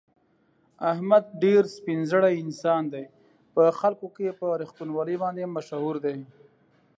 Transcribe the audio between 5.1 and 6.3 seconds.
باندې مشهور دی.